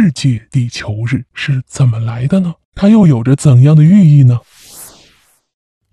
[0.00, 2.54] 世界地球日是怎么来的呢？
[2.76, 4.38] 它又有着怎样的寓意呢？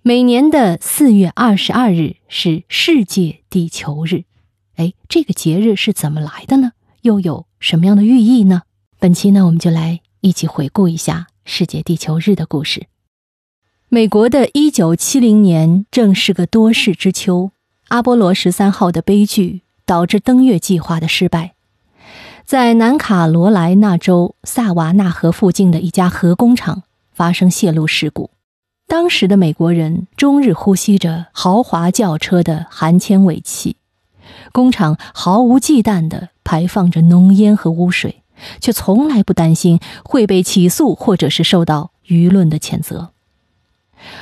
[0.04, 4.26] 每年的四月二十二日是世界地球日，
[4.76, 6.74] 哎，这个节日是怎么来的呢？
[7.02, 8.62] 又有什么样的寓意呢？
[9.00, 12.86] 本期呢，我们就来一起回顾一下世界地球日的故事。
[13.90, 17.50] 美国的一九七零年正是个多事之秋，
[17.88, 21.55] 阿波罗十三号的悲剧导致登月计划的失败。
[22.46, 28.30] 在南卡罗来纳州萨瓦纳河附近的一家核工厂发生泄漏事故，
[28.88, 33.78] 当时的美国人终日呼吸着豪华轿车的含铅尾气，
[34.52, 38.22] 工厂毫无忌惮地排放着浓烟和污水，
[38.62, 43.10] 却从来不担心会被起诉或者是受到舆论的谴责。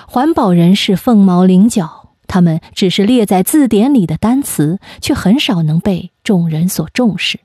[0.08, 7.42] 环保人士凤毛麟角，他们只是列在字典里的单词，却很少能被众人所重视。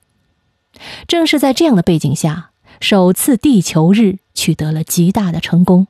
[1.06, 2.50] 正是在这样的背景下，
[2.80, 5.86] 首次地球日取得了极大的成功。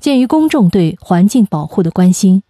[0.00, 2.42] 鉴于公众对环境保护的关心，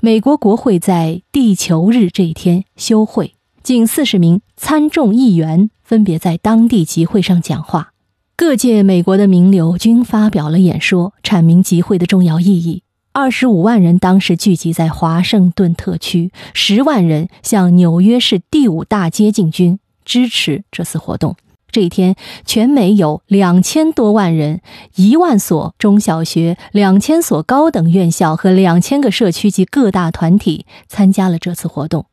[0.00, 7.92] 美国国会在地球日这一天休会，近四十名参众议员分别在当地集会上讲话。
[8.36, 12.82] 各界美国的名流均发表了演说，阐明集会的重要意义。
[13.12, 19.78] 二十五万人当时聚集在华盛顿特区，十万人向纽约市第五大街进军。
[20.10, 21.36] 支持这次活动。
[21.70, 24.60] 这一天，全美有两千多万人，
[24.96, 32.06] 一万所中小学、两千所高等院校和两千个社区及各大团体参加了这次活动。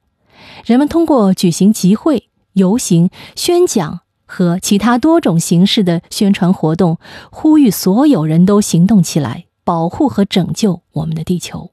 [0.63, 6.99] 人们通过举行集会、游行、宣讲和其他多种形式的宣传活动，
[7.31, 11.71] 呼吁所有人都行动起来，保护和拯救我们的地球。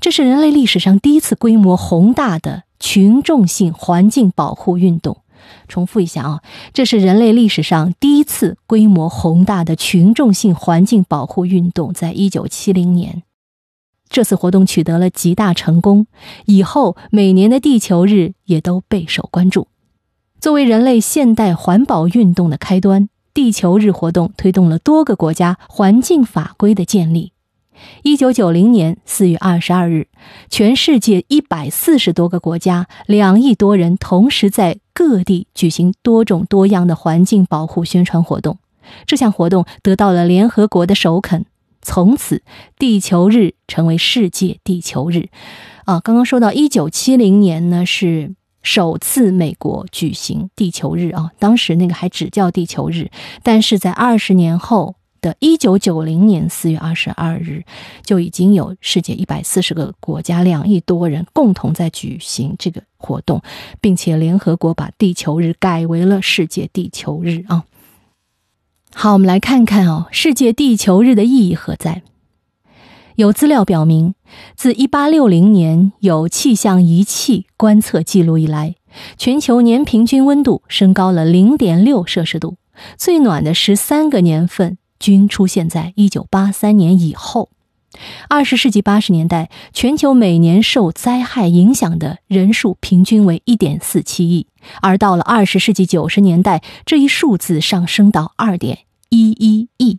[0.00, 5.18] 这是人类历史上第一次规模宏大的群众性环境保护运动。
[5.66, 13.22] 重复一下啊，这是人类历史上第一次规模宏大的群众性环境保护运动，在一九七零年，
[14.08, 16.06] 这次活动取得了极大成功。
[16.46, 19.68] 以后每年的地球日也都备受关注。
[20.40, 27.32] 作为人类现代环保运动的开端，地球日活动推动了多个国家环境法规的建立。
[28.02, 30.08] 一九九零年四月二十二日，
[30.48, 38.58] 全世界一百四十多个国家、两亿多人同时在各地举行多种多样的环境保护宣传活动。
[39.06, 41.44] 这项活动得到了联合国的首肯，
[41.82, 42.42] 从此
[42.78, 45.28] 地球日成为世界地球日。
[45.84, 53.10] 啊，刚刚说到一九七零年呢，是首次美国举行地球日啊，当时那个还只叫地球日，
[53.42, 54.96] 但是在二十年后。
[55.20, 57.64] 的一九九零年四月二十二日，
[58.02, 63.42] 就已经有世界一百四十个国家两亿多人共同在举行这个活动，
[63.80, 67.64] 并且联合国把地球日改为了世界地球日啊。
[68.94, 72.02] 好，我们来看看哦，世界地球日的意义何在？
[73.16, 74.14] 有资料表明，
[74.54, 78.76] 自一八六零年有气象仪器观测记录以来，
[79.16, 82.56] 全球年平均温度升高了零点六摄氏度，
[82.96, 84.78] 最暖的十三个年份。
[84.98, 87.50] 均出现在一九八三年以后。
[88.28, 94.46] 二十世纪八十年代，全球每年受灾害影响的人数平均为一点四七亿，
[94.82, 99.98] 而到了二十世纪九十年代，这一数字上升到二点一一亿。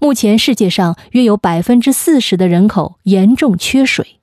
[0.00, 4.20] 目前，世界上约有百分之四十的人口严重缺水。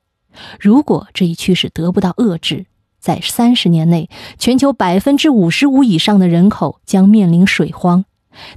[0.58, 2.66] 如果这一趋势得不到遏制，
[3.00, 8.04] 在三十年内，全球百分之五十五以上的人口将面临水荒。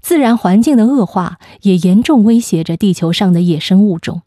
[0.02, 4.22] 自然环境的恶化也严重威胁着地球上的野生物种。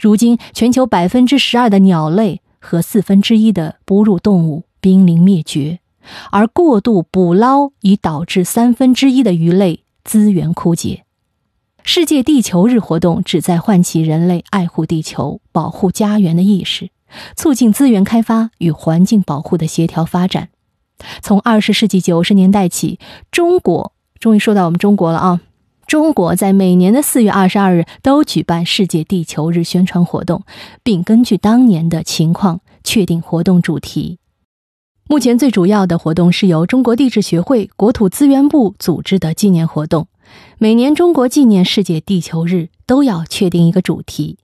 [0.00, 5.80] 如今，全球百分之十二的鸟类和四分之一的哺乳动物濒临灭绝，
[6.30, 11.04] 而过度捕捞已导致三分之一的鱼类资源枯竭。
[11.82, 16.90] 世界地球日活动旨在唤起人类爱护地球、保护家园的意识，
[17.36, 20.48] 促进资源开发与环境保护的协调发展。
[21.20, 22.98] 从二十世纪九十年代起，
[23.30, 23.93] 中国。
[24.20, 25.40] 终于说到我们中国了啊！
[25.86, 30.44] 中国在每年的四月二十二日都举办世界地球日宣传活动，
[30.82, 34.18] 并根据当年的情况确定活动主题。
[35.06, 40.08] 目前最主要的活动是由中国地质学会、国土资源部组织的纪念活动。
[40.56, 44.38] 每年中国纪念世界地球日都要确定一个主题，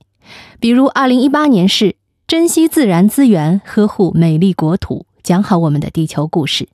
[0.59, 1.95] 比如二零一八年是
[2.27, 6.67] 珍惜自然资源，呵护美丽国土，讲好我们的地球故事；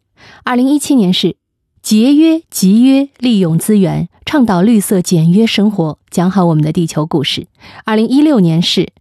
[0.44, 1.38] 二零一七年是。
[1.82, 7.48] 节约、集约、利用资源，倡导绿色简约生活，讲好我们的地球故事。
[7.86, 8.92] 二零一六年是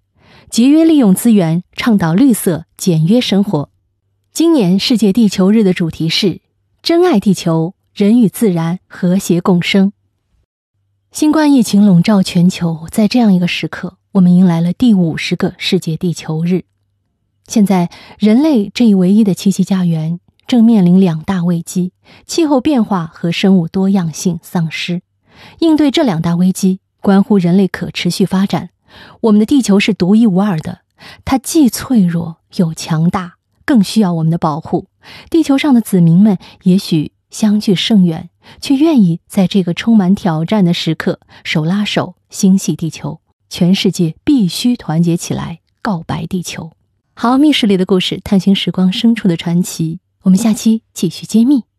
[0.48, 3.70] 节约利用资源，倡导绿色简约生活。
[4.32, 6.40] 今年世界地球日的主题是
[6.80, 9.92] 珍爱地球，人与自然和谐共生。
[11.10, 16.64] 新冠疫情笼罩全球，在这样一个时刻，我们迎来了第五十个世界地球日。
[17.48, 21.92] 现在，人类这一唯一的栖息家园正面临两大危机：
[22.26, 25.02] 气候变化和生物多样性丧失。
[25.58, 28.70] 应对这两大危机，关乎人类可持续发展。
[29.22, 30.80] 我们的地球是独一无二的，
[31.24, 33.34] 它既脆弱又强大，
[33.64, 34.86] 更需要我们的保护。
[35.28, 43.20] 地球上的子民们也许相距甚远，却愿意在这个充满挑战的时刻手拉手心系地球。
[43.48, 46.72] 全世界必须团结起来，告白地球。
[47.14, 50.00] 好，密室里的故事，探寻时光深处的传奇。
[50.26, 51.75] 我们下期继续揭秘。